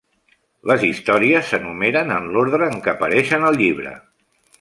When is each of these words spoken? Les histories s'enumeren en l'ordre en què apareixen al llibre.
Les 0.69 0.85
histories 0.87 1.51
s'enumeren 1.51 2.13
en 2.15 2.25
l'ordre 2.37 2.69
en 2.77 2.81
què 2.87 2.93
apareixen 2.95 3.47
al 3.51 3.61
llibre. 3.61 3.93